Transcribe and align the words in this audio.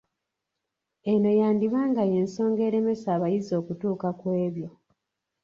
Eno 1.11 1.31
yandiba 1.39 1.81
nga 1.89 2.03
y’ensonga 2.11 2.61
eremesa 2.67 3.07
abayizi 3.15 3.51
okutuuka 3.61 4.07
ku 4.19 4.25
ebyo 4.45 4.69